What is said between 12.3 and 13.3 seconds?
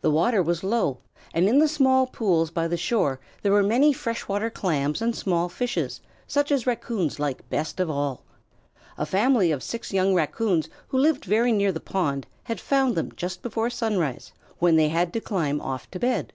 had found them